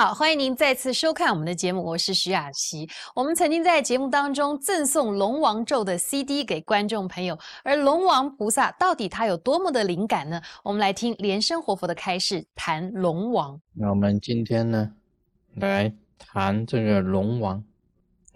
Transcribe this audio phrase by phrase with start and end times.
[0.00, 2.88] 好，欢迎您再次收看我们的节目，我是徐雅琪。
[3.14, 10.40] 我们曾经在节目当中赠送龙王咒的 CD 给观众朋友，而龙王菩萨到底他有多么的灵感呢？
[10.64, 13.60] 我们来听莲生活佛的开示，谈龙王。
[13.74, 14.90] 那我们今天呢，
[15.56, 17.62] 来谈这个龙王，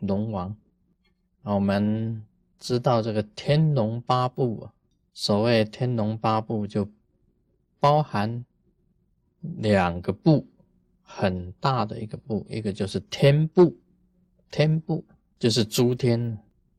[0.00, 0.54] 龙王。
[1.44, 2.22] 我们
[2.60, 4.68] 知道这个天龙八部啊，
[5.14, 6.86] 所谓天龙八部就
[7.80, 8.44] 包含
[9.40, 10.46] 两个部。
[11.06, 13.76] 很大的一个部，一个就是天部，
[14.50, 15.04] 天部
[15.38, 16.38] 就是诸天，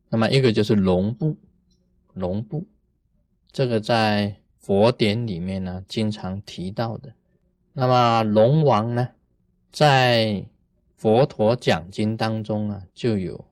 [0.10, 1.38] 那么一个就是龙部，
[2.14, 2.66] 龙部，
[3.52, 7.14] 这个在佛典里面呢经常提到的。
[7.72, 9.10] 那么龙王呢，
[9.72, 10.46] 在
[10.96, 13.46] 佛陀讲经当中啊，就有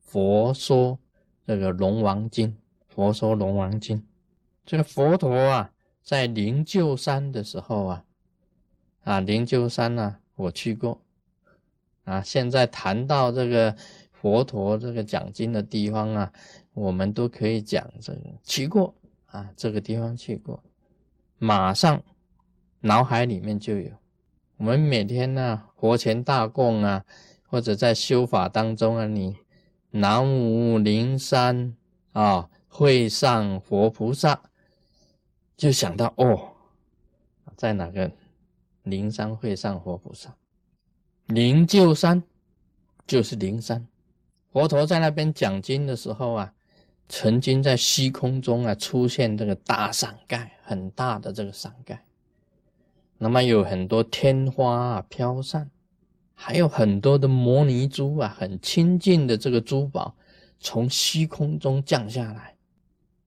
[0.00, 0.98] 佛说
[1.46, 2.56] 这个龙王经，
[2.88, 4.04] 佛说龙王经。
[4.66, 5.70] 这个佛陀啊，
[6.02, 8.04] 在灵鹫山的时候啊。
[9.04, 11.00] 啊，灵鹫山呢，我去过。
[12.04, 13.74] 啊，现在谈到这个
[14.12, 16.32] 佛陀这个讲经的地方啊，
[16.74, 18.94] 我们都可以讲这个去过
[19.26, 20.62] 啊，这个地方去过，
[21.38, 22.02] 马上
[22.80, 23.90] 脑海里面就有。
[24.58, 27.04] 我们每天呢，佛前大供啊，
[27.48, 29.38] 或者在修法当中啊，你
[29.90, 31.74] 南无灵山
[32.12, 34.42] 啊，会上佛菩萨，
[35.56, 36.52] 就想到哦，
[37.56, 38.10] 在哪个？
[38.84, 40.36] 灵山会上活菩萨，
[41.26, 42.22] 灵鹫山
[43.06, 43.86] 就是灵山。
[44.52, 46.52] 佛陀在那边讲经的时候啊，
[47.08, 52.04] 曾经在虚空中啊出现这个大伞盖，很大的这个伞盖。
[53.16, 55.70] 那么有很多天花啊飘散，
[56.34, 60.14] 还有很多的摩尼珠啊，很清净的这个珠宝
[60.60, 62.54] 从虚空中降下来。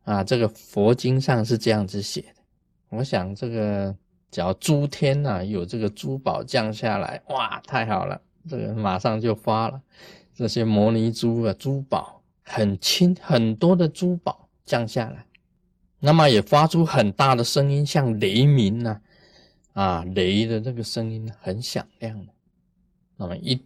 [0.03, 2.43] 啊，这个佛经上是这样子写的。
[2.89, 3.95] 我想这个。
[4.37, 9.81] 只要诸天呐有这个珠宝降下来，哇，太好了，这个马上就发了。
[10.35, 15.25] 这些摩尼珠啊，珠宝很轻，很多的珠宝降下来，
[15.99, 19.01] 那么也发出很大的声音，像雷鸣呐，
[19.73, 22.31] 啊，雷的这个声音很响亮的。
[23.15, 23.59] 那么一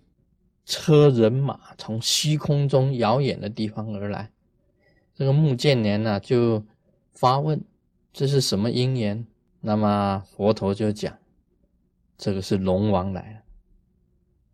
[0.66, 4.32] 车人马从虚空中遥远的地方而来，
[5.14, 6.64] 这个穆建年呢就
[7.12, 7.62] 发问：
[8.14, 9.28] 这是什么因缘？
[9.64, 11.16] 那么佛陀就讲，
[12.18, 13.40] 这个是龙王来了，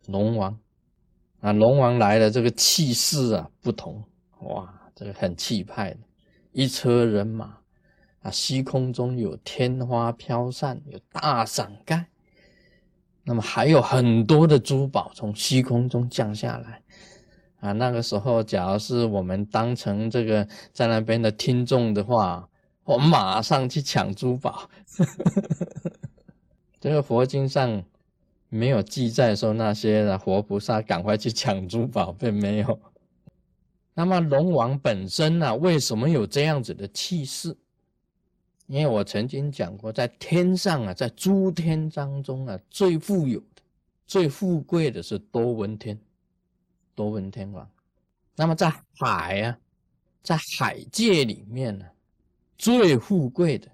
[0.08, 0.58] 龙王
[1.40, 4.04] 啊，龙王来了，这个气势啊不同，
[4.40, 6.00] 哇，这个很气派的，
[6.52, 7.56] 一车人马
[8.20, 12.06] 啊，虚空中有天花飘散，有大伞盖，
[13.24, 16.82] 那么还有很多的珠宝从虚空中降下来
[17.60, 17.72] 啊。
[17.72, 22.46] 那个时候，假如是我们当成这个在那边的听众的话。
[22.88, 24.66] 我马上去抢珠宝，
[26.80, 27.84] 这个佛经上
[28.48, 32.80] 没有记载说那些的活菩萨赶快去抢珠宝，并没有。
[33.92, 37.54] 那么龙王本身呢，为什么有这样子的气势？
[38.68, 43.62] 因为我曾经讲过，在天上啊，在诸天当中啊，最富有的、
[44.06, 45.98] 最富贵的是多闻天，
[46.94, 47.70] 多闻天王。
[48.34, 49.58] 那么在海啊，
[50.22, 51.84] 在海界里面呢？
[52.58, 53.70] 最富贵的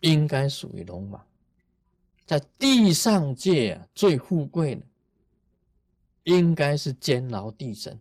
[0.00, 1.24] 应该属于龙王，
[2.26, 4.82] 在地上界啊，最富贵的
[6.24, 7.98] 应该是监牢地神，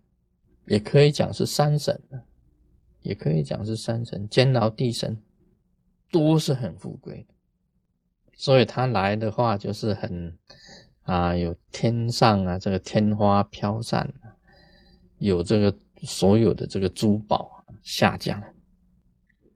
[0.65, 2.01] 也可以讲是山神
[3.03, 4.27] 也可以讲是山神。
[4.27, 5.15] 监牢地神
[6.11, 7.33] 都是很富贵的，
[8.35, 10.35] 所以他来的话就是很
[11.03, 14.11] 啊，有天上啊这个天花飘散，
[15.19, 18.43] 有这个所有的这个珠宝下降。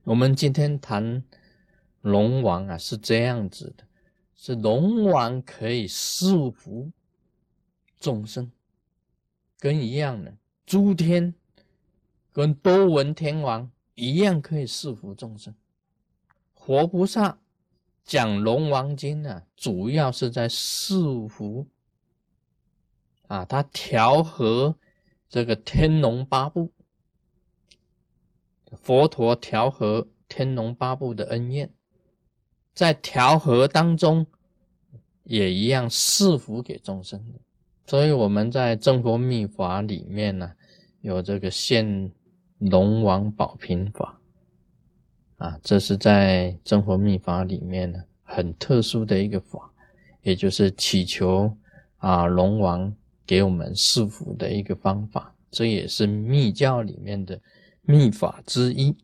[0.05, 1.23] 我们今天谈
[2.01, 3.83] 龙王啊，是这样子的：
[4.33, 6.89] 是龙王可以束缚
[7.99, 8.51] 众生，
[9.59, 10.33] 跟一样的
[10.65, 11.35] 诸天
[12.31, 15.53] 跟多闻天王一样可以束缚众生。
[16.53, 17.37] 活菩萨
[18.03, 21.67] 讲龙王经呢，主要是在束缚
[23.27, 24.75] 啊，他调和
[25.27, 26.71] 这个天龙八部。
[28.81, 31.69] 佛陀调和天龙八部的恩怨，
[32.73, 34.25] 在调和当中
[35.23, 37.39] 也一样赐福给众生的。
[37.87, 40.51] 所以我们在正佛密法里面呢，
[41.01, 42.11] 有这个现
[42.59, 44.19] 龙王保平法
[45.37, 49.71] 啊，这是在正佛密法里面呢很特殊的一个法，
[50.21, 51.51] 也就是祈求
[51.97, 52.95] 啊龙王
[53.25, 55.33] 给我们赐福的一个方法。
[55.49, 57.41] 这也是密教里面的。
[57.89, 58.95] 秘法之一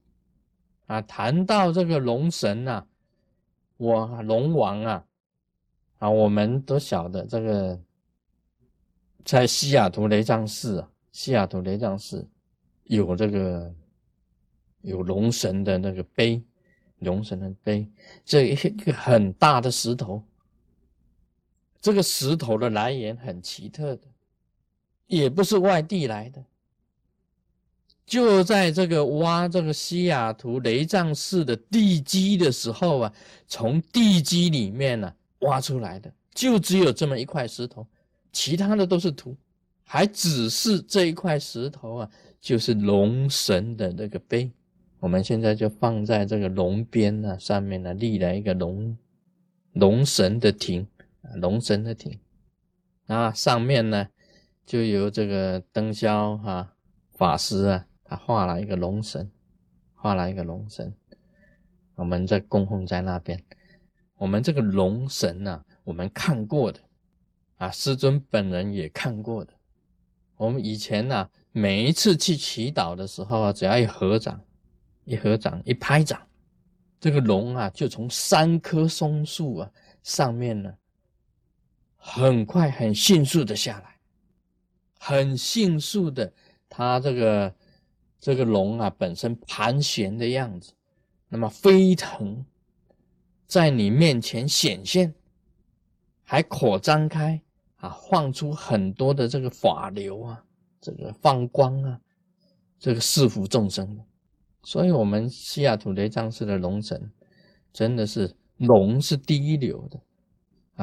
[0.86, 2.86] 啊，谈到这个龙神呐，
[3.78, 5.06] 我龙王啊，
[5.98, 7.82] 啊，我们都晓得这个，
[9.24, 12.30] 在西雅图雷藏寺啊，西雅图雷藏寺
[12.84, 13.74] 有这个
[14.82, 16.44] 有龙神的那个碑，
[17.00, 17.90] 龙神的碑，
[18.24, 20.22] 这一个很大的石头，
[21.82, 24.04] 这个石头的来源很奇特的，
[25.08, 26.46] 也不是外地来的。
[28.06, 33.14] 就在这个挖这个西雅图雷藏寺的地基的时候啊，
[33.48, 37.86] 从地基里面呢挖出来的，就只有这么一块石头，
[38.32, 39.36] 其他的都是土，
[39.84, 42.10] 还只是这一块石头啊，
[42.40, 44.52] 就是龙神的那个碑。
[45.00, 48.96] 我们现在就放在这个龙边呢，上面呢立了一个龙
[49.74, 50.88] 龙神的亭
[51.24, 52.20] 啊，龙神的亭，
[53.08, 54.08] 啊，上面呢
[54.64, 56.72] 就由这个灯霄哈
[57.18, 57.86] 法师啊。
[58.08, 59.32] 他画了一个龙神，
[59.96, 60.94] 画了一个龙神，
[61.96, 63.44] 我们在供奉在那边。
[64.16, 66.80] 我们这个龙神呢，我们看过的，
[67.58, 69.52] 啊，师尊本人也看过的。
[70.38, 74.40] 我们以前呢，每一次去祈祷的时候啊，只要一合掌，
[75.06, 76.22] 一合掌，一拍掌，
[77.00, 79.72] 这个龙啊，就从三棵松树啊
[80.04, 80.72] 上面呢，
[81.98, 83.98] 很快、很迅速的下来，
[85.00, 86.32] 很迅速的，
[86.70, 87.52] 它这个。
[88.20, 90.74] 这个龙啊，本身盘旋的样子，
[91.30, 92.44] 那么飞腾
[93.46, 95.14] 在你面前显现，
[96.24, 97.40] 还扩张开
[97.76, 100.44] 啊，放出很多的这个法流啊，
[100.82, 102.02] 这个放光啊，
[102.80, 104.00] 这个赐福众生。
[104.64, 107.12] 所以，我们西雅图雷藏寺的龙神，
[107.72, 110.02] 真的是龙是第一流的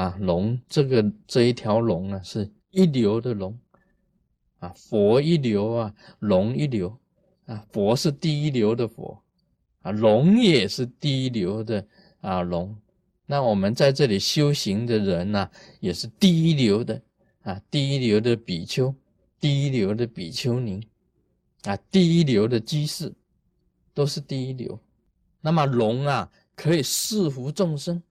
[0.00, 3.58] 啊，龙这个这一条龙啊，是一流的龙
[4.61, 6.96] 啊，佛一流啊，龙一流。
[7.53, 9.23] 啊，佛是第一流的佛，
[9.83, 11.87] 啊，龙也是第一流的
[12.23, 12.75] 啊龙。
[13.27, 17.03] 那我们在这里修行的人呢，也是第一流的
[17.43, 18.95] 啊，第一流的比丘，
[19.39, 20.89] 第一流的比丘尼，
[21.65, 23.13] 啊，第一流的居士，
[23.93, 24.81] 都是第一流。
[25.43, 28.03] 那么龙啊，可以赐福众生，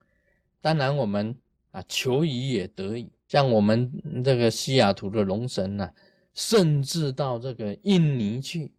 [0.61, 1.35] 当然我们
[1.71, 3.09] 啊求以也得以。
[3.27, 3.91] 像我们
[4.23, 5.89] 这个西雅图的龙神呢，
[6.35, 8.71] 甚至到这个印尼去。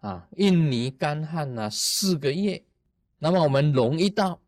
[0.00, 2.62] 啊，印尼干旱了四个月，
[3.18, 4.40] 那么我们龙一到，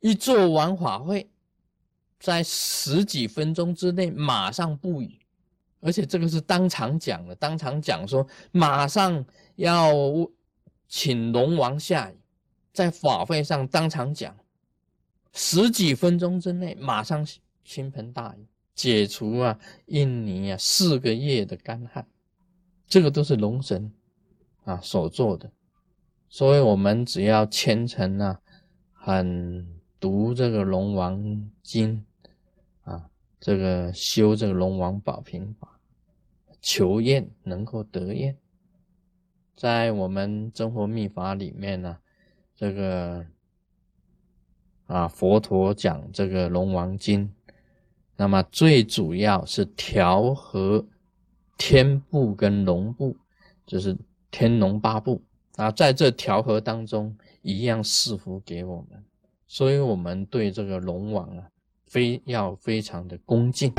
[0.00, 1.30] 一做完法会，
[2.20, 5.18] 在十几分钟之内马上布雨，
[5.80, 9.24] 而且这个是当场讲的，当场讲说马上
[9.56, 9.90] 要
[10.88, 12.16] 请龙王下雨，
[12.74, 14.36] 在法会上当场讲，
[15.32, 17.26] 十几分钟之内马上
[17.64, 22.06] 倾盆大雨，解除啊印尼啊四个月的干旱，
[22.86, 23.90] 这个都是龙神。
[24.64, 25.50] 啊，所做的，
[26.28, 28.40] 所以我们只要虔诚啊，
[28.92, 29.66] 很
[29.98, 32.04] 读这个龙王经
[32.84, 33.10] 啊，
[33.40, 35.80] 这个修这个龙王宝瓶法，
[36.60, 38.36] 求愿能够得愿。
[39.56, 41.98] 在我们真佛密法里面呢，
[42.54, 43.26] 这个
[44.86, 47.34] 啊佛陀讲这个龙王经，
[48.16, 50.86] 那么最主要是调和
[51.58, 53.16] 天部跟龙部，
[53.66, 53.98] 就是。
[54.32, 55.22] 天龙八部
[55.56, 59.04] 啊，在这调和当中，一样赐福给我们，
[59.46, 61.44] 所以我们对这个龙王啊，
[61.86, 63.70] 非要非常的恭敬。